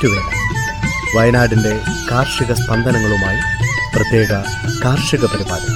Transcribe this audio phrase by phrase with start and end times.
[0.00, 3.40] ഞാറ്റുവേല വയനാടിന്റെ കാർഷിക സ്പന്ദനങ്ങളുമായി
[3.96, 4.32] പ്രത്യേക
[4.84, 5.68] കാർഷിക പരിപാടി.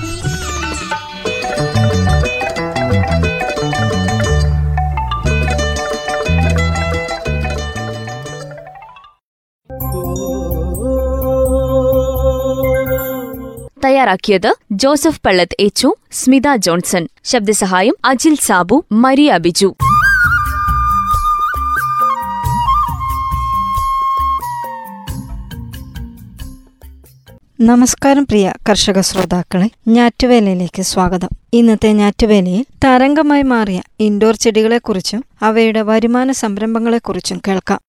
[13.84, 17.08] തയ്യാറാക്കിയത് ജോസഫ് പള്ളത്ത് എച്ചു സ്മിത ജോൺസൺ.
[17.25, 19.75] ശബ്ദസഹായം അജിൽ സാബു മരിയ ബിജു.
[27.61, 31.29] നമസ്കാരം പ്രിയ കർഷക ശ്രോതാക്കളെ ഞാറ്റുവേലയിലേക്ക് സ്വാഗതം.
[31.53, 37.80] ഇന്നത്തെ ഞാറ്റുവേലയിൽ തരംഗമായി മാറിയ ഇൻഡോർ ചെടികളെക്കുറിച്ചും അവയുടെ വരുമാന സംരംഭങ്ങളെക്കുറിച്ചും കേൾക്കാം.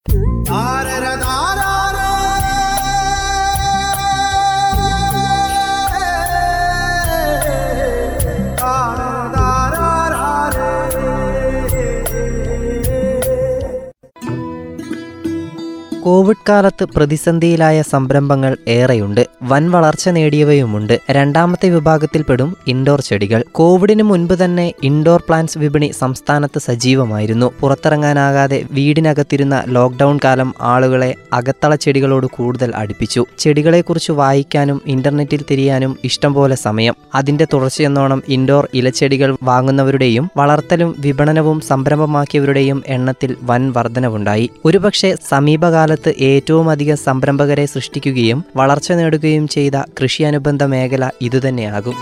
[16.05, 19.27] കോവിഡ് കാലത്ത് പ്രതിസന്ധിയിലായ സംരംഭങ്ങൾ ഏറെയുണ്ട്.
[19.43, 20.99] വൻ വളർച്ച നേടിയവയുമുണ്ട്.
[21.11, 23.43] രണ്ടാമത്തെ വിഭാഗത്തിൽപ്പെടും ഇൻഡോർ ചെടികൾ.
[23.51, 27.51] കോവിഡിന് മുൻപ് തന്നെ ഇൻഡോർ പ്ലാന്റ്സ് വിപണി സംസ്ഥാനത്ത് സജീവമായിരുന്നു.
[27.59, 33.25] പുറത്തിറങ്ങാനാകാതെ വീടിനകത്തിരുന്ന ലോക്ക്ഡൌൺ കാലം ആളുകളെ അകത്തള ചെടികളോട് കൂടുതൽ അടുപ്പിച്ചു.
[33.37, 36.93] ചെടികളെക്കുറിച്ച് വായിക്കാനും ഇന്റർനെറ്റിൽ തിരിയാനും ഇഷ്ടംപോലെ സമയം.
[37.15, 44.49] അതിന്റെ തുടർച്ചയെന്നോണം ഇൻഡോർ ഇലച്ചെടികൾ വാങ്ങുന്നവരുടെയും വളർത്തലും വിപണനവും സംരംഭമാക്കിയവരുടെയും എണ്ണത്തിൽ വൻ വർധനവുണ്ടായി.
[44.65, 51.95] ഒരുപക്ഷെ സമീപകാല കാലത്ത് ഏറ്റവും അധികം സംരംഭകരെ സൃഷ്ടിക്കുകയും വളർച്ച നേടുകയും ചെയ്ത കൃഷി അനുബന്ധ മേഖല ഇതുതന്നെയാകും.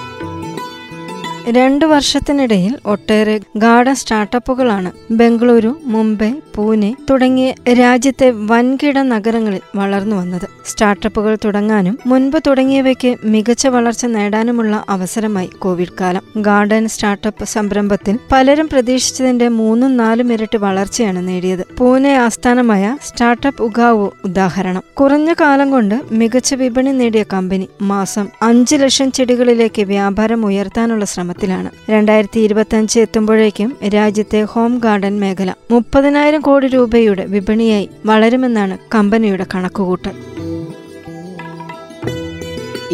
[1.49, 10.47] രണ്ടു വർഷത്തിനിടയിൽ ഒട്ടേറെ ഗാർഡൻ സ്റ്റാർട്ടപ്പുകളാണ് ബംഗളൂരു മുംബൈ പൂനെ തുടങ്ങിയ രാജ്യത്തെ വൻകിട നഗരങ്ങളിൽ വളർന്നു വന്നത്.
[10.65, 16.21] സ്റ്റാർട്ടപ്പുകൾ തുടങ്ങാനും മുൻപ് തുടങ്ങിയവയ്ക്ക് മികച്ച വളർച്ച നേടാനുമുള്ള അവസരമായി കോവിഡ് കാലം.
[16.37, 21.65] ഗാർഡൻ സ്റ്റാർട്ടപ്പ് സംരംഭത്തിൽ പലരും പ്രതീക്ഷിച്ചതിന്റെ മൂന്നും നാലും ഇരട്ടി വളർച്ചയാണ് നേടിയത്.
[21.77, 24.83] പൂനെ ആസ്ഥാനമായ സ്റ്റാർട്ടപ്പ് ഉഗാവോ ഉദാഹരണം.
[24.93, 31.69] കുറഞ്ഞ കാലം കൊണ്ട് മികച്ച വിപണി നേടിയ കമ്പനി മാസം അഞ്ച് ലക്ഷം ചെടികളിലേക്ക് വ്യാപാരം ഉയർത്താനുള്ള ശ്രമം ശ്രമത്തിലാണ്
[31.89, 40.15] രണ്ടായിരത്തി ഇരുപത്തി അഞ്ച് എത്തുമ്പോഴേക്കും രാജ്യത്തെ ഹോം ഗാർഡൻ മേഖല മുപ്പതിനായിരം കോടി രൂപയുടെ വിപണിയായി വളരുമെന്നാണ് കമ്പനിയുടെ കണക്കുകൂട്ടൽ.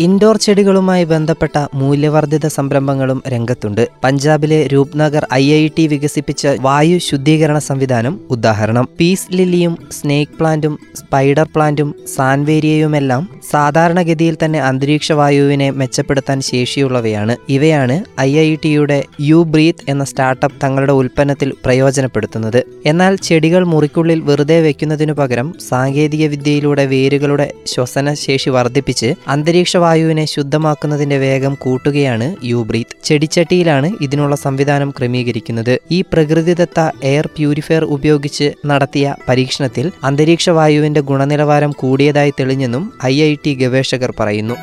[0.03, 3.87] ഇൻഡോർ ചെടികളുമായി ബന്ധപ്പെട്ട മൂല്യവർദ്ധിത സംരംഭങ്ങളും രംഗത്തുണ്ട്.
[4.03, 8.87] പഞ്ചാബിലെ രൂപ്നഗർ ഐ ഐ ടി വികസിപ്പിച്ച വായു ശുദ്ധീകരണ സംവിധാനം ഉദാഹരണം.
[8.99, 17.35] പീസ് ലില്ലിയും സ്നേക്ക് പ്ലാന്റും സ്പൈഡർ പ്ലാന്റും സാൻവേരിയയുമെല്ലാം സാധാരണഗതിയിൽ തന്നെ അന്തരീക്ഷ വായുവിനെ മെച്ചപ്പെടുത്താൻ ശേഷിയുള്ളവയാണ്.
[17.49, 22.63] ഇവയാണ് ഐ ഐ ടിയുടെ യു ബ്രീത്ത് എന്ന സ്റ്റാർട്ടപ്പ് തങ്ങളുടെ ഉൽപ്പന്നത്തിൽ പ്രയോജനപ്പെടുത്തുന്നത്.
[22.85, 31.17] എന്നാൽ ചെടികൾ മുറിക്കുള്ളിൽ വെറുതെ വെക്കുന്നതിനു പകരം സാങ്കേതിക വിദ്യയിലൂടെ വേരുകളുടെ ശ്വസന ശേഷി വർദ്ധിപ്പിച്ച് അന്തരീക്ഷ വായുവിനെ ശുദ്ധമാക്കുന്നതിന്റെ
[31.17, 32.95] വേഗം കൂട്ടുകയാണ് യൂബ്രീത്ത്.
[33.07, 35.73] ചെടിച്ചട്ടിയിലാണ് ഇതിനുള്ള സംവിധാനം ക്രമീകരിക്കുന്നത്.
[35.91, 36.79] ഈ പ്രകൃതിദത്ത
[37.11, 43.15] എയർ പ്യൂരിഫയർ ഉപയോഗിച്ച് നടത്തിയ പരീക്ഷണത്തിൽ അന്തരീക്ഷ വായുവിന്റെ ഗുണനിലവാരം കൂടിയതായി തെളിഞ്ഞെന്നും ഐ
[43.63, 44.57] ഗവേഷകർ പറയുന്നു.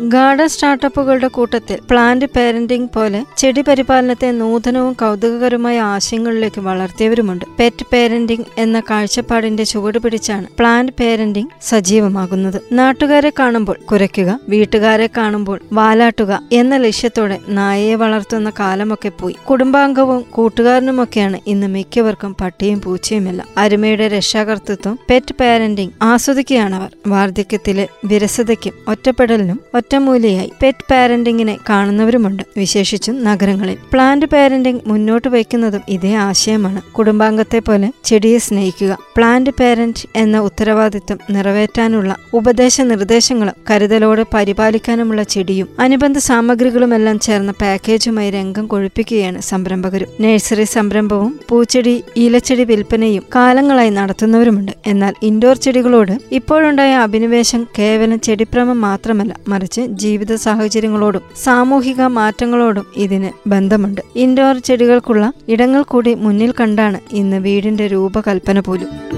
[0.00, 7.44] ഗാർഡൻ സ്റ്റാർട്ടപ്പുകളുടെ കൂട്ടത്തിൽ പ്ലാന്റ് പേരന്റിംഗ് പോലെ ചെടി പരിപാലനത്തെ നൂതനവും കൗതുകകരമായ ആശയങ്ങളിലേക്ക് വളർത്തിയവരുമുണ്ട്.
[7.58, 12.60] പെറ്റ് പേരന്റിംഗ് എന്ന കാഴ്ചപ്പാടിന്റെ ചുവട് പിടിച്ചാണ് പ്ലാന്റ് പേരന്റിംഗ് സജീവമാകുന്നത്.
[12.72, 19.36] നാട്ടുകാരെ കാണുമ്പോൾ കുരയ്ക്കുക വീട്ടുകാരെ കാണുമ്പോൾ വാലാട്ടുക എന്ന ലക്ഷ്യത്തോടെ നായയെ വളർത്തുന്ന കാലമൊക്കെ പോയി.
[19.50, 23.44] കുടുംബാംഗവും കൂട്ടുകാരനുമൊക്കെയാണ് ഇന്ന് മിക്കവർക്കും പട്ടിയും പൂച്ചയുമല്ല.
[23.58, 26.96] അരുമയുടെ രക്ഷാകർത്തൃത്വം പെറ്റ് പേരന്റിംഗ് ആസ്വദിക്കുകയാണവർ.
[27.06, 32.42] വാർദ്ധക്യത്തിലെ വിരസതയ്ക്കും ഒറ്റപ്പെടലിനും ഒറ്റമൂലിയായി പെറ്റ് പാരന്റിങ്ങിനെ കാണുന്നവരുമുണ്ട്.
[32.56, 33.76] വിശേഷിച്ചും നഗരങ്ങളിൽ.
[33.92, 36.80] പ്ലാന്റ് പാരന്റിംഗ് മുന്നോട്ട് വയ്ക്കുന്നതും ഇതേ ആശയമാണ്.
[36.92, 38.98] കുടുംബാംഗത്തെ പോലെ ചെടിയെ സ്നേഹിക്കുക.
[39.16, 48.66] പ്ലാന്റ് പാരന്റ് എന്ന ഉത്തരവാദിത്വം നിറവേറ്റാനുള്ള ഉപദേശ നിർദ്ദേശങ്ങളും കരുതലോടെ പരിപാലിക്കാനുമുള്ള ചെടിയും അനുബന്ധ സാമഗ്രികളുമെല്ലാം ചേർന്ന പാക്കേജുമായി രംഗം
[48.66, 50.08] കൊഴിപ്പിക്കുകയാണ് സംരംഭകരും.
[50.20, 54.72] നഴ്സറി സംരംഭവും പൂച്ചെടി ഇലച്ചെടി വിൽപ്പനയും കാലങ്ങളായി നടത്തുന്നവരുമുണ്ട്.
[54.86, 64.00] എന്നാൽ ഇൻഡോർ ചെടികളോട് ഇപ്പോഴുണ്ടായ അഭിനിവേശം കേവലം ചെടിപ്രമം മാത്രമല്ല മറിച്ച് ജീവിത സാഹചര്യങ്ങളോടും സാമൂഹിക മാറ്റങ്ങളോടും ഇതിന് ബന്ധമുണ്ട്.
[64.16, 69.17] ഇൻഡോർ ചെടികൾക്കുള്ള ഇടങ്ങൾ കൂടി മുന്നിൽ കണ്ടാണ് ഇന്ന് വീടിന്റെ രൂപകൽപ്പന പോലും.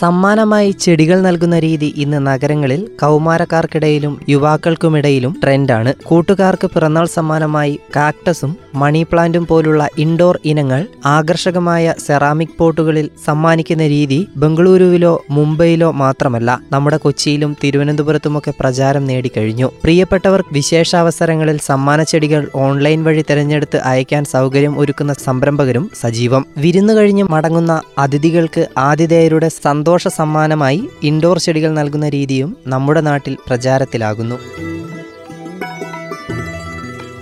[0.00, 5.94] സമ്മാനമായി ചെടികൾ നൽകുന്ന രീതി ഇന്ന് നഗരങ്ങളിൽ കൗമാരക്കാർക്കിടയിലും യുവാക്കൾക്കുമിടയിലും ട്രെൻഡാണ്.
[6.04, 15.24] കൂട്ടുകാർക്ക് പിറന്നാൾ സമ്മാനമായി കാക്ടസും മണി പ്ലാന്റും പോലുള്ള ഇൻഡോർ ഇനങ്ങൾ ആകർഷകമായ സെറാമിക് പോട്ടുകളിൽ സമ്മാനിക്കുന്ന രീതി ബംഗളൂരുവിലോ
[15.30, 19.70] മുംബൈയിലോ മാത്രമല്ല നമ്മുടെ കൊച്ചിയിലും തിരുവനന്തപുരത്തുമൊക്കെ പ്രചാരം നേടിക്കഴിഞ്ഞു.
[19.82, 26.46] പ്രിയപ്പെട്ടവർ വിശേഷാവസരങ്ങളിൽ സമ്മാന ചെടികൾ ഓൺലൈൻ വഴി തിരഞ്ഞെടുത്ത് അയക്കാൻ സൗകര്യം ഒരുക്കുന്ന സംരംഭകരും സജീവം.
[26.56, 34.67] വിരുന്നു കഴിഞ്ഞ് മടങ്ങുന്ന അതിഥികൾക്ക് ആതിഥേയരുടെ സന്തോഷ സമ്മാനമായി ഇൻഡോർ ചെടികൾ നൽകുന്ന രീതിയും നമ്മുടെ നാട്ടിൽ പ്രചാരത്തിലാകുന്നു.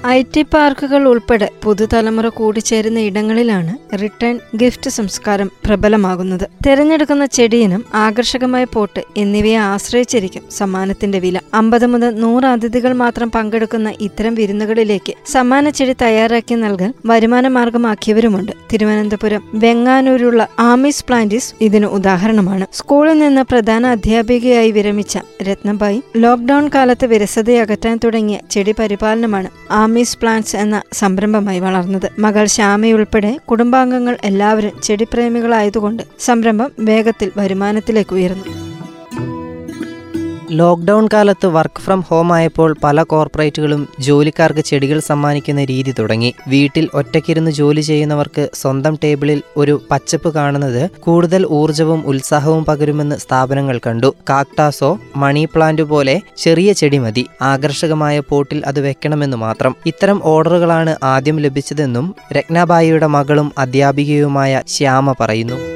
[0.09, 6.49] ഐ ടി പാർക്കുകൾ ഉൾപ്പെടെ പുതുതലമുറ കൂടിച്ചേരുന്ന ഇടങ്ങളിലാണ് റിട്ടേൺ ഗിഫ്റ്റ് സംസ്കാരം പ്രബലമാകുന്നത്.
[6.67, 11.41] തിരഞ്ഞെടുക്കുന്ന ചെടിയിനും ആകർഷകമായ പോട്ട് എന്നിവയെ ആശ്രയിച്ചിരിക്കും സമ്മാനത്തിന്റെ വില.
[11.55, 18.53] അമ്പത് മുതൽ നൂറ് അതിഥികൾ മാത്രം പങ്കെടുക്കുന്ന ഇത്തരം വിരുന്നുകളിലേക്ക് സമ്മാന ചെടി തയ്യാറാക്കി നൽകാൻ വരുമാന മാർഗമാക്കിയവരുമുണ്ട്.
[18.73, 22.67] തിരുവനന്തപുരം വെങ്ങാനൂരുള്ള ആമിസ് പ്ലാന്റിസ് ഇതിന് ഉദാഹരണമാണ്.
[22.73, 29.51] സ്കൂളിൽ നിന്ന് പ്രധാന അധ്യാപികയായി വിരമിച്ച രത്നബായി ലോക്ക്ഡൌൺ കാലത്ത് വിരസതയകറ്റാൻ തുടങ്ങിയ ചെടി പരിപാലനമാണ്
[29.97, 32.09] ആമീസ് പ്ലാന്റ്സ് എന്ന സംരംഭമായി വളർന്നത്.
[32.19, 38.66] മകൾ ശ്യാമയുൾപ്പെടെ കുടുംബാംഗങ്ങൾ എല്ലാവരും ചെടിപ്രേമികളായതുകൊണ്ട് സംരംഭം വേഗത്തിൽ വരുമാനത്തിലേക്ക് ഉയർന്നു.
[40.51, 46.35] ലോക്ക്ഡൗൺ കാലത്ത് വർക്ക് ഫ്രം ഹോം ആയപ്പോൾ പല കോർപ്പറേറ്റുകളും ജോലിക്കാർക്ക് ചെടികൾ സമ്മാനിക്കുന്ന രീതി തുടങ്ങി.
[46.49, 54.15] വീട്ടിൽ ഒറ്റയ്ക്കിരുന്ന് ജോലി ചെയ്യുന്നവർക്ക് സ്വന്തം ടേബിളിൽ ഒരു പച്ചപ്പ് കാണുന്നത് കൂടുതൽ ഊർജവും ഉത്സാഹവും പകരുമെന്ന് സ്ഥാപനങ്ങൾ കണ്ടു.
[54.31, 57.27] കാക്ടാസോ മണി പ്ലാന്റ് പോലെ ചെറിയ ചെടി മതി.
[57.43, 59.75] ആകർഷകമായ പോട്ടിൽ അത് വെക്കണമെന്ന് മാത്രം.
[59.87, 65.76] ഇത്തരം ഓർഡറുകളാണ് ആദ്യം ലഭിച്ചതെന്നും രത്നാബായിയുടെ മകളും അധ്യാപികയുമായ ശ്യാമ പറയുന്നു.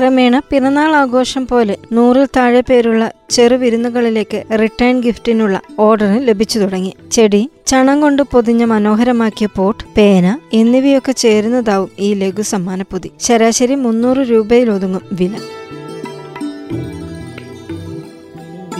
[0.00, 6.92] ക്രമേണ പിറന്നാൾ ആഘോഷം പോലെ നൂറിൽ താഴെ പേരുള്ള ചെറു വിരുന്നുകളിലേക്ക് റിട്ടേൺ ഗിഫ്റ്റിനുള്ള ഓർഡർ ലഭിച്ചു തുടങ്ങി.
[7.12, 13.10] ചെടി ചണം കൊണ്ട് പൊതിഞ്ഞ മനോഹരമാക്കിയ പോട്ട് പേന എന്നിവയൊക്കെ ചേരുന്നതാവും ഈ ലഘു സമ്മാനപ്പൊതി.
[13.20, 15.34] ശരാശരി മുന്നൂറ് രൂപയിലൊതുങ്ങും വില.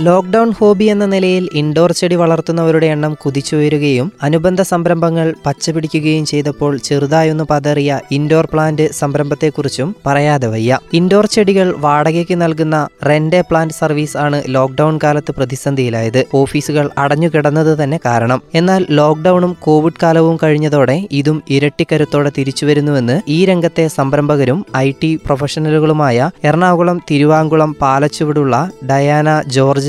[0.06, 8.00] ലോക്ക്ഡൌൺ ഹോബി എന്ന നിലയിൽ ഇൻഡോർ ചെടി വളർത്തുന്നവരുടെ എണ്ണം കുതിച്ചുയരുകയും അനുബന്ധ സംരംഭങ്ങൾ പച്ചപിടിക്കുകയും ചെയ്തപ്പോൾ ചെറുതായൊന്ന് പതറിയ
[8.10, 10.78] ഇൻഡോർ പ്ലാന്റ് സംരംഭത്തെക്കുറിച്ചും പറയാതെ വയ്യ.
[10.92, 12.76] ഇൻഡോർ ചെടികൾ വാടകയ്ക്ക് നൽകുന്ന
[13.08, 16.20] റെന്റ് പ്ലാന്റ് സർവീസ് ആണ് ലോക്ക്ഡൌൺ കാലത്ത് പ്രതിസന്ധിയിലായത്.
[16.34, 18.42] ഓഫീസുകൾ അടഞ്ഞുകിടന്നത് തന്നെ കാരണം.
[18.54, 27.00] എന്നാൽ ലോക്ക്ഡൌണും കോവിഡ് കാലവും കഴിഞ്ഞതോടെ ഇതും ഇരട്ടിക്കരുത്തോടെ തിരിച്ചുവരുന്നുവെന്ന് ഈ രംഗത്തെ സംരംഭകരും ഐ ടി പ്രൊഫഷണലുകളുമായ എറണാകുളം
[27.10, 28.54] തിരുവാങ്കുളം പാലച്ചുവടുള്ള
[28.90, 29.28] ഡയാന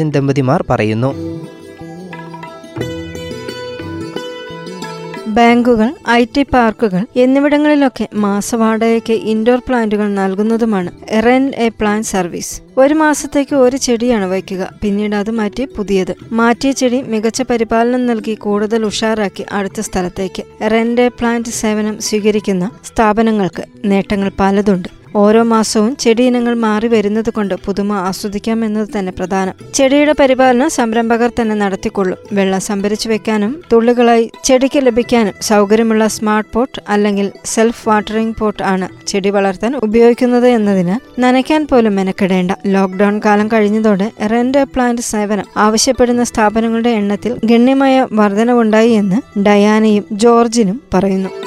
[0.01, 1.11] ജോർജിൻ ദമ്പതിമാർ പറയുന്നു.
[5.27, 10.91] ബാങ്കുകൾ ഐ ടി പാർക്കുകൾ എന്നിവിടങ്ങളിലൊക്കെ മാസവാടകയ്ക്ക് ഇൻഡോർ പ്ലാന്റുകൾ നൽകുന്നതുമാണ്
[11.25, 12.55] റെൻ എ പ്ലാന്റ് സർവീസ്.
[12.77, 14.63] ഒരു മാസത്തേക്ക് ഒരു ചെടിയാണ് വയ്ക്കുക.
[14.81, 16.13] പിന്നീട് അത് മാറ്റി പുതിയത്.
[16.31, 20.43] മാറ്റിയ ചെടി മികച്ച പരിപാലനം നൽകി കൂടുതൽ ഉഷാറാക്കി അടുത്ത സ്ഥലത്തേക്ക്.
[20.71, 25.00] റെന്റ് പ്ലാന്റ് സേവനം സ്വീകരിക്കുന്ന സ്ഥാപനങ്ങൾക്ക് നേട്ടങ്ങൾ പലതുണ്ട്.
[25.15, 29.53] ഓരോ മാസവും ചെടി ഇനങ്ങൾ മാറി വരുന്നത് കൊണ്ട് പുതുമ ആസ്വദിക്കാം ആസ്വദിക്കാമെന്നത് തന്നെ പ്രധാനം.
[29.73, 32.17] ചെടിയുടെ പരിപാലനം സംരംഭകർ തന്നെ നടത്തിക്കൊള്ളും.
[32.33, 39.29] വെള്ളം സംഭരിച്ചു വെക്കാനും തുള്ളികളായി ചെടിക്ക് ലഭിക്കാനും സൗകര്യമുള്ള സ്മാർട്ട് പോട്ട് അല്ലെങ്കിൽ സെൽഫ് വാട്ടറിംഗ് പോട്ട് ആണ് ചെടി
[39.29, 42.51] വളർത്താൻ ഉപയോഗിക്കുന്നത് എന്നതിന് നനയ്ക്കാൻ പോലും മെനക്കെടേണ്ട.
[42.65, 51.40] ലോക്ക്ഡൌൺ കാലം കഴിഞ്ഞതോടെ റെന്റ് പ്ലാന്റ് സേവനം ആവശ്യപ്പെടുന്ന സ്ഥാപനങ്ങളുടെ എണ്ണത്തിൽ ഗണ്യമായ വർധനവുണ്ടായി എന്ന് ഡയാനയും ജോർജിനും പറയുന്നു.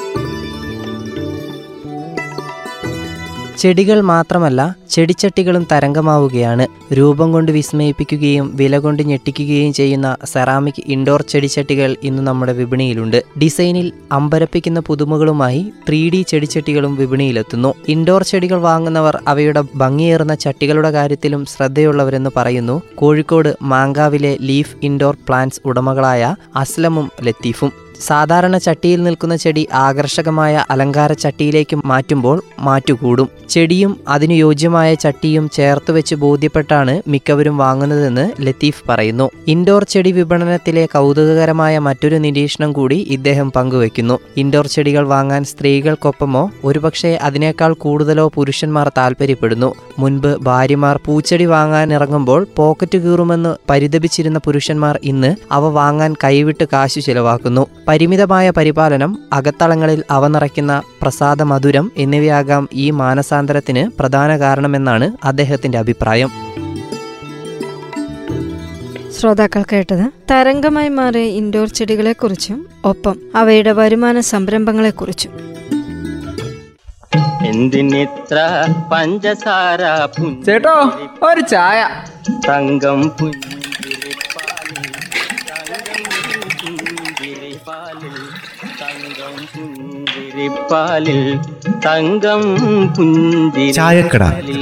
[3.59, 6.67] ചെടികൾ മാത്രമല്ല ചെടിച്ചട്ടികളും തരംഗമാവുകയാണ്.
[6.93, 13.23] രൂപം കൊണ്ട് വിസ്മയിപ്പിക്കുകയും വില കൊണ്ട് ഞെട്ടിക്കുകയും ചെയ്യുന്ന സെറാമിക് ഇൻഡോർ ചെടിച്ചട്ടികൾ ഇന്ന് നമ്മുടെ വിപണിയിലുണ്ട്.
[13.41, 17.73] ഡിസൈനിൽ അമ്പരപ്പിക്കുന്ന പുതുമകളുമായി ത്രീ ഡി ചെടിച്ചട്ടികളും വിപണിയിലെത്തുന്നു.
[17.87, 22.81] ഇൻഡോർ ചെടികൾ വാങ്ങുന്നവർ അവയുടെ ഭംഗിയേറുന്ന ചട്ടികളുടെ കാര്യത്തിലും ശ്രദ്ധയുള്ളവരെന്ന് പറയുന്നു.
[22.95, 27.84] കോഴിക്കോട് മാങ്കാവിലെ ലീഫ് ഇൻഡോർ പ്ലാന്റ്സ് ഉടമകളായ അസ്ലമും ലത്തീഫും.
[28.01, 33.29] സാധാരണ ചട്ടിയിൽ നിൽക്കുന്ന ചെടി ആകർഷകമായ അലങ്കാര ചട്ടിയിലേക്ക് മാറ്റുമ്പോൾ മാറ്റുകൂടും.
[33.49, 39.29] ചെടിയും അതിനു യോജ്യമായ ചട്ടിയും ചേർത്ത് വെച്ച് ബോധ്യപ്പെട്ടാണ് മിക്കവരും വാങ്ങുന്നതെന്ന് ലത്തീഫ് പറയുന്നു.
[39.47, 44.19] ഇൻഡോർ ചെടി വിപണനത്തിലെ കൗതുകകരമായ മറ്റൊരു നിരീക്ഷണം കൂടി ഇദ്ദേഹം പങ്കുവയ്ക്കുന്നു.
[44.37, 52.97] ഇൻഡോർ ചെടികൾ വാങ്ങാൻ സ്ത്രീകൾക്കൊപ്പമോ ഒരുപക്ഷെ അതിനേക്കാൾ കൂടുതലോ പുരുഷന്മാർ താല്പര്യപ്പെടുന്നു മുൻപ് ഭാര്യമാർ പൂച്ചെടി വാങ്ങാൻ ഇറങ്ങുമ്പോൾ പോക്കറ്റ്
[52.97, 57.67] കീറുമെന്ന് പരിതപിച്ചിരുന്ന പുരുഷന്മാർ ഇന്ന് അവ വാങ്ങാൻ കൈവിട്ട് കാശു ചിലവാക്കുന്നു.
[57.87, 66.31] പരിമിതമായ പരിപാലനം അകത്തളങ്ങളിൽ അവ നിറയ്ക്കുന്ന പ്രസാദ മധുരം എന്നിവയാകാം ഈ മാനസാന്തരത്തിന് പ്രധാന കാരണമെന്നാണ് അദ്ദേഹത്തിന്റെ അഭിപ്രായം.
[69.19, 75.31] ശ്രോതാക്കൾ കേട്ടത് തരംഗമായി മാറിയ ഇൻഡോർ ചെടികളെക്കുറിച്ചും ഒപ്പം അവയുടെ വരുമാന സംരംഭങ്ങളെക്കുറിച്ചും.
[77.45, 78.37] എന്തിനിത്ര
[78.91, 79.81] പഞ്ചസാര
[80.45, 80.91] ചേട്ടോ
[81.23, 81.89] ഒരു ചായ.
[82.49, 83.64] തങ്കം പുഞ്ചിരിപ്പാലിൽ
[90.35, 91.19] പുഞ്ചിരിപ്പാലിൽ
[91.83, 92.41] തങ്കം
[93.75, 94.23] ചായക്കട.
[94.23, 94.61] പുഞ്ചിരിപ്പാലിൽ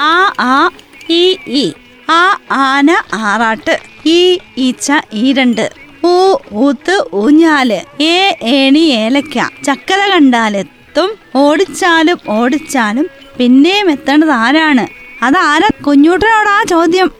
[0.00, 0.70] ആ ആ
[1.10, 1.22] ഈ
[1.60, 1.64] ഈ.
[2.10, 2.22] ആ
[2.58, 2.90] ആന
[3.28, 3.76] ആറാട്ട്.
[4.06, 4.20] ഈ
[4.58, 4.92] ഈച്ച
[5.38, 5.64] രണ്ട്.
[6.04, 6.14] ഊ
[6.64, 7.72] ഊത്ത് ഊഞ്ഞാൽ
[8.08, 8.18] ഏ
[8.56, 11.10] ഏണി ഏലക്ക ചക്കര കണ്ടാലെത്തും.
[11.36, 14.86] ഓടിച്ചാലും ഓടിച്ചാലും പിന്നെയും എത്തേണ്ടത് ആരാണ്?
[15.22, 17.10] അതാരാ കുഞ്ഞൂട്ടനോടാ ചോദ്യം?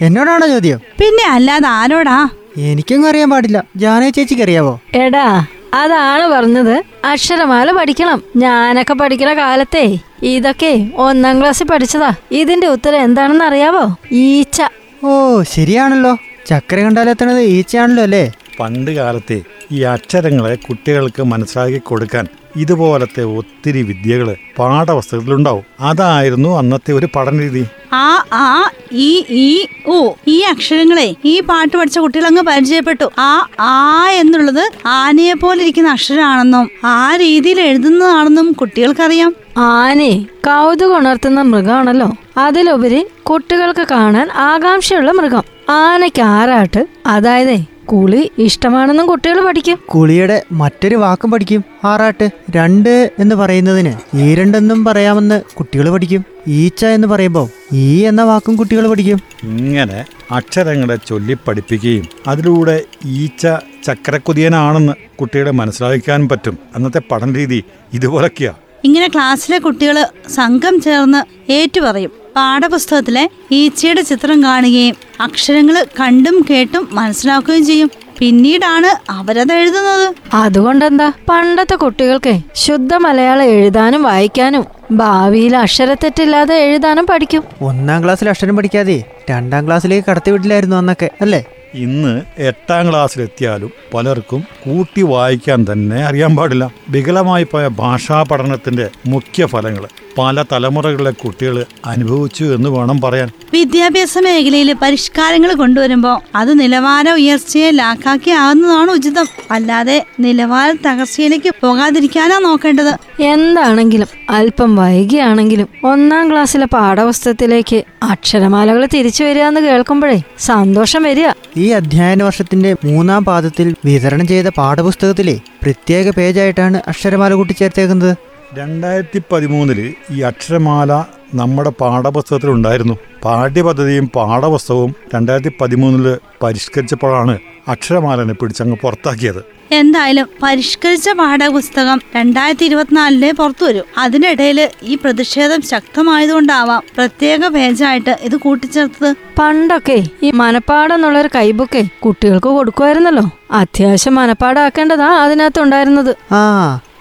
[0.00, 0.78] എന്നോടാണോ ചോദ്യം?
[0.78, 2.28] പിന്നെ അല്ലാതെ ആരോടാ?
[2.58, 3.64] എനിക്കൊന്നും അറിയാൻ പാടില്ല.
[3.76, 4.80] ജാനേ ചേച്ചിക്ക് അറിയാവോ?
[4.94, 6.82] എടാ അതാണ് പറഞ്ഞത്.
[7.04, 8.22] അക്ഷരമാല പഠിക്കണം.
[8.36, 12.14] ഞാനൊക്കെ പഠിക്കുന്ന കാലത്തെ ഇതൊക്കെ ഒന്നാം ക്ലാസ്സിൽ പഠിച്ചതാ.
[12.32, 13.96] ഇതിന്റെ ഉത്തരം എന്താണെന്ന് അറിയാവോ?
[14.12, 14.62] ഈച്ച.
[15.04, 16.16] ഓ ശരിയാണല്ലോ.
[16.46, 18.32] ചക്ര കണ്ടാലെത്തണത് ഈച്ചയാണല്ലോ അല്ലേ?
[18.60, 25.64] പണ്ട് കാലത്തെ ഈ അക്ഷരങ്ങളെ കുട്ടികൾക്ക് മനസ്സിലാക്കി കൊടുക്കാൻ ഇതുപോലത്തെ ഒത്തിരി വിദ്യകൾ പാഠപുസ്തകത്തിലുണ്ടാവും.
[25.80, 31.98] അതായിരുന്നു അന്നത്തെ ഒരു പഠന രീതി ആ ആ ഈ ഈ ഓ ഈ അക്ഷരങ്ങളെ ഈ പാട്ട് പഠിച്ച
[31.98, 33.10] കുട്ടികൾ അങ്ങ് പരിചയപ്പെട്ടു.
[33.18, 39.34] ആ ആ എന്നുള്ളത് ആനയെ പോലെ ഇരിക്കുന്ന അക്ഷരമാണെന്നും ആ രീതിയിൽ എഴുതുന്നതാണെന്നും കുട്ടികൾക്കറിയാം.
[39.56, 42.12] ആനെ കൗതുകം ഉണർത്തുന്ന മൃഗമാണല്ലോ.
[42.36, 45.42] അതിലുപരി കുട്ടികൾക്ക് കാണാൻ ആകാംക്ഷയുള്ള മൃഗം.
[45.70, 49.78] ആനയ്ക്ക് ആറാട്ട് അതായത് കുളി ഇഷ്ടമാണെന്നും കുട്ടികൾ പഠിക്കും.
[49.86, 51.64] കുളിയുടെ മറ്റൊരു വാക്കും പഠിക്കും.
[51.84, 52.30] ആറാട്ട്.
[52.56, 56.24] രണ്ട് എന്ന് പറയുന്നതിന് ഈ രണ്ടെന്നും പറയാമെന്ന് കുട്ടികൾ പഠിക്കും.
[56.48, 59.20] ഈച്ച എന്ന് പറയുമ്പോൾ ഈ എന്ന വാക്കും കുട്ടികൾ പഠിക്കും.
[59.42, 63.46] ഇങ്ങനെ അക്ഷരങ്ങളെ ചൊല്ലി പഠിപ്പിക്കുകയും അതിലൂടെ ഈച്ച
[63.84, 66.58] ചക്രക്കുതിയനാണെന്ന് കുട്ടികളെ മനസ്സിലാക്കാൻ പറ്റും.
[66.74, 68.54] അന്നത്തെ പഠന രീതി ഇതുപോലൊക്കെയാ.
[68.84, 72.21] ഇങ്ങനെ ക്ലാസ്സിലെ കുട്ടികൾ സംഘം ചേർന്ന് ഏറ്റുപറയും.
[72.36, 77.90] പാഠപുസ്തകത്തിലെ ഈച്ചയുടെ ചിത്രം കാണുകയും അക്ഷരങ്ങൾ കണ്ടും കേട്ടും മനസ്സിലാക്കുകയും ചെയ്യും.
[78.18, 80.14] പിന്നീടാണ് അവരത് എഴുതുന്നത്.
[80.34, 81.12] അതുകൊണ്ടെന്താ?
[81.28, 87.42] പണ്ടത്തെ കുട്ടികൾക്ക് ശുദ്ധ മലയാളം എഴുതാനും വായിക്കാനും ഭാവിയിൽ അക്ഷരത്തെറ്റില്ലാതെ എഴുതാനും പഠിക്കും.
[87.60, 91.44] ഒന്നാം ക്ലാസ്സിൽ അക്ഷരം പഠിക്കാതെ രണ്ടാം ക്ലാസ്സിലേക്ക് കടത്തിവിട്ടില്ലായിരുന്നു അന്നൊക്കെ അല്ലേ?
[91.74, 96.70] ഇന്ന് എട്ടാം ക്ലാസ്സിലെത്തിയാലും പലർക്കും കൂട്ടി വായിക്കാൻ തന്നെ അറിയാൻ പാടില്ല.
[96.88, 99.86] വികലമായി പോയ ഭാഷാ പഠനത്തിന്റെ മുഖ്യ ഫലങ്ങൾ
[100.18, 103.30] പല തലമുറകളിലെ കുട്ടികൾ അനുഭവിച്ചു എന്ന് വേണം പറയാൻ.
[103.52, 109.26] വിദ്യാഭ്യാസ മേഖലയിൽ പരിഷ്കാരങ്ങൾ കൊണ്ടുവരുമ്പോൾ അത് നിലവാര ഉയർച്ചയെ ലാക്കാക്കി ആകുന്നതാണ് ഉചിതം.
[109.50, 113.22] അല്ലാതെ നിലവാര തകർച്ചയിലേക്ക് പോകാതിരിക്കാനാ നോക്കേണ്ടത്.
[113.22, 121.28] എന്താണെങ്കിലും അല്പം വൈകിയാണെങ്കിലും ഒന്നാം ക്ലാസ്സിലെ പാഠപുസ്തകത്തിലേക്ക് അക്ഷരമാലകൾ തിരിച്ചു വരിക എന്ന് കേൾക്കുമ്പോഴേ സന്തോഷം വരിക.
[121.56, 128.16] ഈ അധ്യയന വർഷത്തിന്റെ മൂന്നാം പാദത്തിൽ വിതരണം ചെയ്ത പാഠപുസ്തകത്തിലെ പ്രത്യേക പേജായിട്ടാണ് അക്ഷരമാല കൂട്ടിച്ചേർത്തേക്കുന്നത്.
[128.54, 131.04] രണ്ടായിരത്തി പതിമൂന്നിൽ ഈ അക്ഷരമാല
[131.34, 132.96] നമ്മുടെ പാഠപുസ്തകത്തിൽ ഉണ്ടായിരുന്നു.
[133.24, 137.38] പാഠ്യപദ്ധതിയും പാഠപുസ്തകവും രണ്ടായിരത്തി പതിമൂന്നിൽ പരിഷ്കരിച്ചപ്പോഴാണ്
[137.68, 139.61] അക്ഷരമാലനെ പിടിച്ചങ്ങ് പുറത്താക്കിയത്.
[139.72, 149.10] എന്തായാലും പരിഷ്കരിച്ച പാഠപുസ്തകം രണ്ടായിരത്തി ഇരുപത്തിനാലിലെ പുറത്തു വരും അതിനിടയിൽ ഈ പ്രതിഷേധം ശക്തമായതുകൊണ്ടാവാം പ്രത്യേക പേജായിട്ട് ഇത് കൂട്ടിച്ചേർത്തത്.
[149.38, 153.26] പണ്ടൊക്കെ ഈ മനപ്പാടം എന്നുള്ളൊരു കൈബുക്കെ കുട്ടികൾക്ക് കൊടുക്കുമായിരുന്നല്ലോ.
[153.52, 156.34] അത്യാവശ്യം മനപ്പാടാക്കേണ്ടതാ അതിനകത്തുണ്ടായിരുന്നത്.
[156.34, 156.42] ആ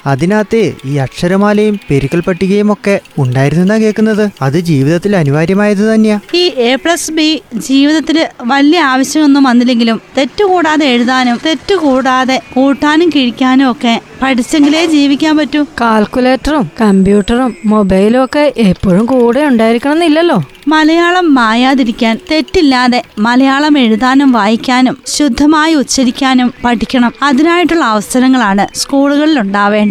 [0.05, 4.29] അതിനകത്ത് ഈ അക്ഷരമാലയും പെരുക്കൽ പട്ടികയും ഒക്കെ ഉണ്ടായിരുന്നെന്നാ കേൾക്കുന്നത്.
[4.41, 6.19] അത് ജീവിതത്തിൽ അനിവാര്യമായത് തന്നെയാ.
[6.33, 14.85] ഈ എ പ്ലസ് ബി ജീവിതത്തിൽ വലിയ ആവശ്യമൊന്നും വന്നില്ലെങ്കിലും തെറ്റുകൂടാതെ എഴുതാനും തെറ്റുകൂടാതെ കൂട്ടാനും കിഴിക്കാനും ഒക്കെ പഠിച്ചെങ്കിലേ
[14.85, 15.65] ജീവിക്കാൻ പറ്റൂ.
[15.81, 25.73] കാൽക്കുലേറ്ററും കമ്പ്യൂട്ടറും മൊബൈലും ഒക്കെ എപ്പോഴും കൂടെ ഉണ്ടായിരിക്കണം എന്നില്ലല്ലോ മലയാളം മായാതിരിക്കാൻ തെറ്റില്ലാതെ മലയാളം എഴുതാനും വായിക്കാനും ശുദ്ധമായി
[25.73, 27.13] ഉച്ചരിക്കാനും പഠിക്കണം.
[27.23, 29.90] അതിനായിട്ടുള്ള അവസരങ്ങളാണ് സ്കൂളുകളിൽ ഉണ്ടാവേണ്ടത്.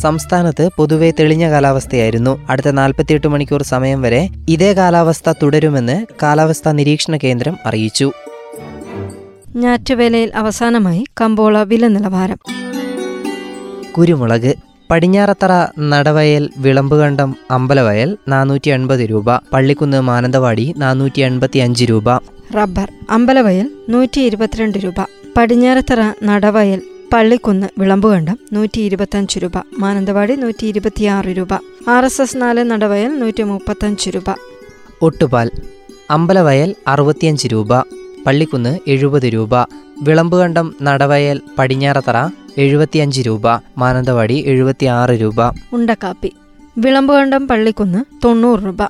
[0.00, 2.32] സംസ്ഥാനത്ത് പൊതുവെ തെളിഞ്ഞ കാലാവസ്ഥയായിരുന്നു.
[2.50, 8.08] അടുത്ത നാൽപ്പത്തിയെട്ട് മണിക്കൂർ സമയം വരെ ഇതേ കാലാവസ്ഥ തുടരുമെന്ന് കാലാവസ്ഥാ നിരീക്ഷണ കേന്ദ്രം അറിയിച്ചു.
[9.56, 12.38] ഞാറ്റുവേലയിൽ അവസാനമായി കമ്പോള വില നിലവാരം.
[13.98, 14.52] കുരുമുളക്
[14.90, 22.08] പടിഞ്ഞാറത്തറ നടവയൽ വിളമ്പുകണ്ടം അമ്പലവയൽ നാനൂറ്റി എൺപത് രൂപ പള്ളിക്കുന്ന് മാനന്തവാടി നാനൂറ്റി എൺപത്തി അഞ്ച് രൂപ.
[22.56, 25.00] റബ്ബർ അമ്പലവയൽ നൂറ്റി ഇരുപത്തിരണ്ട് രൂപ
[25.36, 26.80] പടിഞ്ഞാറത്തറ നടവയൽ
[27.12, 29.52] പള്ളിക്കുന്ന് വിളമ്പുകണ്ടം നൂറ്റി ഇരുപത്തഞ്ച് രൂപ.
[29.78, 31.48] മാനന്തവാടി നൂറ്റി ഇരുപത്തിയാറ് രൂപ.
[31.88, 34.34] ആർ എസ് എസ് നാല് നടവയൽ നൂറ്റി മുപ്പത്തഞ്ച് രൂപ.
[35.02, 35.50] ഒട്ടുപാൽ.
[36.10, 37.80] അമ്പലവയൽ അറുപത്തിയഞ്ച് രൂപ.
[38.26, 39.50] പള്ളിക്കുന്ന് എഴുപത് രൂപ.
[40.02, 43.42] വിളമ്പുകണ്ടം നടവയൽ പടിഞ്ഞാറത്തറ എഴുപത്തിയഞ്ച് രൂപ.
[43.78, 45.50] മാനന്തവാടി എഴുപത്തിയാറ് രൂപ.
[45.72, 46.32] ഉണ്ടക്കാപ്പി.
[46.78, 48.84] വിളമ്പുകണ്ടം പള്ളിക്കുന്ന് തൊണ്ണൂറ് രൂപ.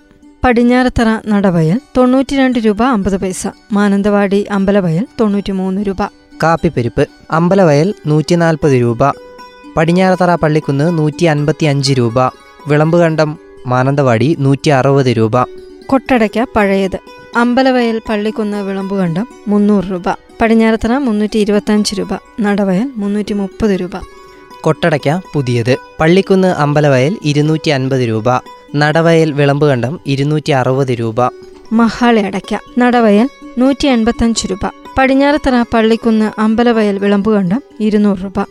[0.44, 3.46] പടിഞ്ഞാറത്തറ നടവയൽ തൊണ്ണൂറ്റിരണ്ട് രൂപ അമ്പത് പൈസ.
[3.72, 6.29] മാനന്തവാടി അമ്പലവയൽ തൊണ്ണൂറ്റി മൂന്ന് രൂപ.
[6.42, 8.98] കാപ്പിപ്പരിപ്പ് അമ്പലവയൽ നൂറ്റി നാൽപ്പത് രൂപ.
[9.76, 12.20] പടിഞ്ഞാറത്തറ പള്ളിക്കുന്ന് നൂറ്റി അൻപത്തി അഞ്ച് രൂപ.
[12.66, 15.44] വിളമ്പുകണ്ടം മാനന്തവാടി നൂറ്റി അറുപത് രൂപ.
[15.86, 16.98] കൊട്ടടയ്ക്ക പഴയത്.
[17.36, 20.02] അമ്പലവയൽ പള്ളിക്കുന്ന് വിളമ്പുകണ്ടം മുന്നൂറ് രൂപ.
[20.40, 22.08] പടിഞ്ഞാറത്തറ മുന്നൂറ്റി ഇരുപത്തഞ്ച് രൂപ.
[22.40, 23.90] നടവയൽ മുന്നൂറ്റി മുപ്പത് രൂപ.
[24.60, 25.76] കൊട്ടടയ്ക്ക പുതിയത്.
[26.00, 28.24] പള്ളിക്കുന്ന് അമ്പലവയൽ ഇരുന്നൂറ്റി അൻപത് രൂപ.
[28.76, 31.16] നടവയൽ വിളമ്പുകണ്ടം ഇരുന്നൂറ്റി അറുപത് രൂപ.
[31.72, 33.28] മഹാളി അടയ്ക്ക നടവയൽ
[33.58, 34.79] നൂറ്റി എൺപത്തഞ്ച് രൂപ.
[34.98, 38.46] പടിഞ്ഞാറത്തറ പള്ളിക്കുന്ന് അമ്പലവയൽ വിളമ്പുകണ്ടം ഇരുന്നൂറ് രൂപ.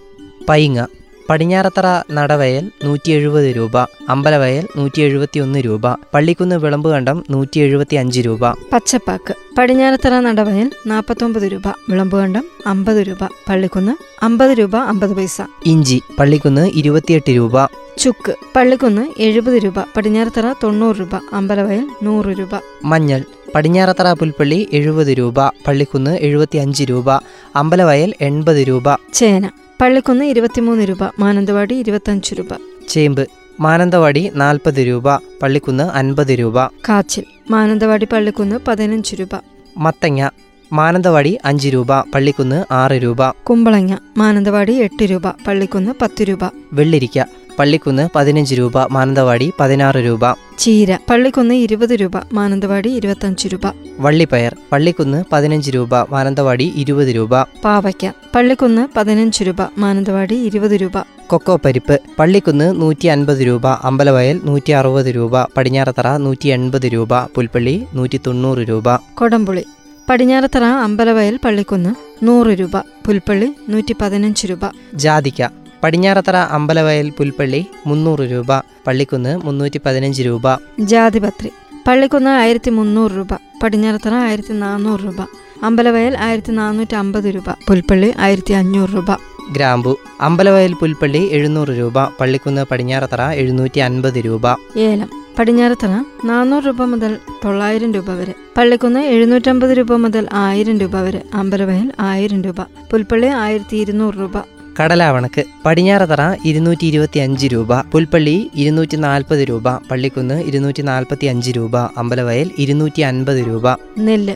[0.50, 0.86] പൈങ്ങ
[1.30, 3.78] പടിഞ്ഞാറത്തറ നടവയൽ നൂറ്റി എഴുപത് രൂപ
[4.10, 8.52] അമ്പലവയൽ നൂറ്റി എഴുപത്തി ഒന്ന് രൂപ പള്ളിക്കുന്ന് വിളമ്പുകണ്ടം നൂറ്റി എഴുപത്തി അഞ്ച് രൂപ.
[8.52, 15.42] പച്ചപ്പാക്ക് പടിഞ്ഞാറത്തറ നടവയൽ നാൽപ്പത്തൊമ്പത് രൂപ വിളമ്പുകണ്ടം അമ്പത് രൂപ പള്ളിക്കുന്ന് അമ്പത് രൂപ അമ്പത് പൈസ.
[15.66, 17.66] ഇഞ്ചി പള്ളിക്കുന്ന് ഇരുപത്തിയെട്ട് രൂപ.
[17.98, 22.50] ചുക്ക് പള്ളിക്കുന്ന് എഴുപത് രൂപ പടിഞ്ഞാറത്തറ തൊണ്ണൂറ് രൂപ അമ്പലവയൽ നൂറ് രൂപ.
[22.86, 23.24] മഞ്ഞൾ
[23.56, 27.10] പടിഞ്ഞാറത്തറ പുൽപ്പള്ളി എഴുപത് രൂപ പള്ളിക്കുന്ന് എഴുപത്തി അഞ്ച് രൂപ
[27.56, 28.84] അമ്പലവയൽ എൺപത് രൂപ.
[29.14, 29.50] ചേന
[29.82, 32.48] പള്ളിക്കുന്ന് ഇരുപത്തിമൂന്ന് രൂപ മാനന്തവാടി ഇരുപത്തഞ്ച് രൂപ.
[32.88, 33.28] ചേമ്പ്
[33.60, 36.68] മാനന്തവാടി നാൽപ്പത് രൂപ പള്ളിക്കുന്ന് അൻപത് രൂപ.
[36.90, 39.30] കാച്ചിൽ മാനന്തവാടി പള്ളിക്കുന്ന് പതിനഞ്ച് രൂപ.
[39.78, 40.30] മത്തങ്ങ
[40.74, 43.30] മാനന്തവാടി അഞ്ച് രൂപ പള്ളിക്കുന്ന് ആറ് രൂപ.
[43.30, 46.40] കുമ്പളങ്ങ മാനന്തവാടി എട്ട് രൂപ പള്ളിക്കുന്ന് പത്ത് രൂപ.
[46.74, 47.20] വെള്ളിരിക്ക
[47.60, 50.20] പള്ളിക്കുന്ന് പതിനഞ്ച് രൂപ മാനന്തവാടി പതിനാറ് രൂപ.
[50.58, 53.62] ചീര പള്ളിക്കുന്ന് ഇരുപത് രൂപ മാനന്തവാടി ഇരുപത്തഞ്ച് രൂപ.
[54.00, 57.44] വള്ളിപ്പയർ പള്ളിക്കുന്ന് പതിനഞ്ച് രൂപ മാനന്തവാടി ഇരുപത് രൂപ.
[57.44, 60.92] പാവയ്ക്ക പള്ളിക്കുന്ന് പതിനഞ്ച് രൂപ മാനന്തവാടി ഇരുപത് രൂപ.
[61.28, 67.86] കൊക്കോ പരിപ്പ് പള്ളിക്കുന്ന് നൂറ്റി അൻപത് രൂപ അമ്പലവയൽ നൂറ്റി അറുപത് രൂപ പടിഞ്ഞാറത്തറ നൂറ്റി എൺപത് രൂപ പുൽപ്പള്ളി
[67.94, 68.96] നൂറ്റി തൊണ്ണൂറ് രൂപ.
[68.96, 69.66] കൊടംപുളി
[70.10, 71.90] പടിഞ്ഞാറത്തറ അമ്പലവയൽ പള്ളിക്കുന്ന്
[72.26, 74.60] നൂറ് രൂപ പുൽപ്പള്ളി നൂറ്റി പതിനഞ്ച് രൂപ.
[74.96, 75.42] ജാതിക്ക
[75.84, 80.42] പടിഞ്ഞാറത്തറ അമ്പലവയൽ പുൽപ്പള്ളി മുന്നൂറ് രൂപ പള്ളിക്കുന്ന് മുന്നൂറ്റി പതിനഞ്ച് രൂപ.
[80.80, 81.52] ജാതിപത്രി.
[81.88, 83.28] പള്ളിക്കുന്ന് ആയിരത്തി മുന്നൂറ് രൂപ
[83.64, 85.22] പടിഞ്ഞാറത്തറ ആയിരത്തി നാനൂറ് രൂപ
[85.64, 89.14] അമ്പലവയൽ ആയിരത്തി നാനൂറ്റി അമ്പത് രൂപ പുൽപ്പള്ളി ആയിരത്തി അഞ്ഞൂറ് രൂപ.
[89.52, 89.98] ഗ്രാമ്പു.
[90.22, 94.42] അമ്പലവയൽ പുൽപ്പള്ളി എഴുന്നൂറ് രൂപ പള്ളിക്കുന്ന് പടിഞ്ഞാറത്തറ എഴുന്നൂറ്റി അൻപത് രൂപ.
[94.78, 95.10] ഏലം.
[95.40, 98.34] പടിഞ്ഞാറത്തറ നാനൂറ് രൂപ മുതൽ തൊള്ളായിരം രൂപ വരെ.
[98.58, 101.22] പള്ളിക്കുന്ന് എഴുന്നൂറ്റമ്പത് രൂപ മുതൽ ആയിരം രൂപ വരെ.
[101.34, 102.62] അമ്പലവയൽ ആയിരം രൂപ.
[102.62, 104.59] പുൽപ്പള്ളി ആയിരത്തി ഇരുന്നൂറ് രൂപ.
[104.80, 105.44] കടലാവണക്ക്.
[105.66, 107.82] പടിഞ്ഞാറത്തറ ഇരുന്നൂറ്റി ഇരുപത്തി അഞ്ച് രൂപ.
[107.82, 109.70] പുൽപ്പള്ളി ഇരുന്നൂറ്റി നാൽപ്പത് രൂപ.
[109.70, 111.78] പള്ളിക്കുന്ന് ഇരുന്നൂറ്റി നാൽപ്പത്തി അഞ്ച് രൂപ.
[111.78, 113.64] അമ്പലവയൽ ഇരുന്നൂറ്റി അൻപത് രൂപ.
[114.00, 114.36] നെല്ല്.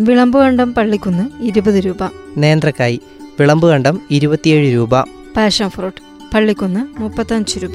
[0.00, 2.10] വിളമ്പുകണ്ടം പള്ളിക്കുന്ന് ഇരുപത് രൂപ.
[2.36, 2.98] നേന്ത്രക്കായ്.
[3.40, 5.00] വിളമ്പുകണ്ടം ഇരുപത്തിയേഴ് രൂപ.
[5.36, 6.00] Passion fruit.
[6.34, 7.72] പള്ളിക്കുന്ന് മുപ്പത്തഞ്ച് രൂപ.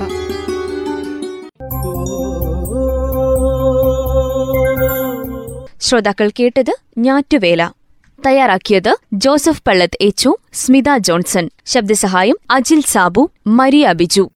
[5.82, 7.72] ശ്രോതാക്കൾ കേട്ടത് ഞാറ്റുവേല.
[8.26, 11.50] തയ്യാറാക്കിയത് ജോസഫ് പള്ളത്ത് എച്ചു സ്മിത ജോൺസൺ.
[11.66, 14.32] ശബ്ദസഹായം അജിൽ സാബു മരിയ ബിജു.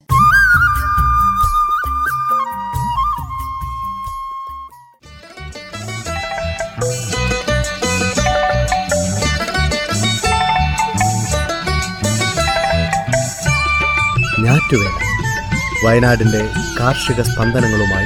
[15.85, 18.05] വയനാടിന്റെ കാർഷിക സ്പന്ദനങ്ങളുമായി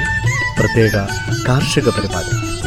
[0.60, 0.92] പ്രത്യേക
[1.48, 2.61] കാർഷിക പരിപാടി.